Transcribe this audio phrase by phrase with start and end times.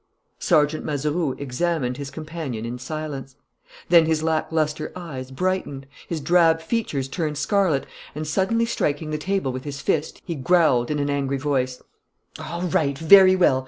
[0.39, 3.35] Sergeant Mazeroux examined his companion in silence.
[3.89, 7.85] Then his lacklustre eyes brightened, his drab features turned scarlet
[8.15, 11.83] and, suddenly striking the table with his fist, he growled, in an angry voice:
[12.39, 13.59] "All right, very well!